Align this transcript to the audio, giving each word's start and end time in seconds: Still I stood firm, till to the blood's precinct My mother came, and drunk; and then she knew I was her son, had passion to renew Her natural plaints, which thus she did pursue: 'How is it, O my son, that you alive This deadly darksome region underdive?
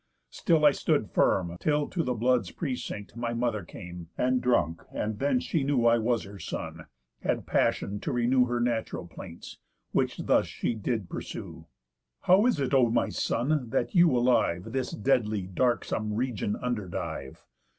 Still 0.31 0.65
I 0.65 0.71
stood 0.71 1.11
firm, 1.11 1.55
till 1.59 1.87
to 1.89 2.01
the 2.01 2.15
blood's 2.15 2.49
precinct 2.49 3.15
My 3.15 3.33
mother 3.35 3.63
came, 3.63 4.09
and 4.17 4.41
drunk; 4.41 4.81
and 4.91 5.19
then 5.19 5.39
she 5.39 5.63
knew 5.63 5.85
I 5.85 5.99
was 5.99 6.23
her 6.23 6.39
son, 6.39 6.87
had 7.21 7.45
passion 7.45 7.99
to 7.99 8.11
renew 8.11 8.45
Her 8.45 8.59
natural 8.59 9.05
plaints, 9.05 9.59
which 9.91 10.17
thus 10.17 10.47
she 10.47 10.73
did 10.73 11.07
pursue: 11.07 11.67
'How 12.21 12.47
is 12.47 12.59
it, 12.59 12.73
O 12.73 12.89
my 12.89 13.09
son, 13.09 13.69
that 13.69 13.93
you 13.93 14.09
alive 14.17 14.71
This 14.71 14.89
deadly 14.89 15.45
darksome 15.45 16.15
region 16.15 16.55
underdive? 16.55 17.37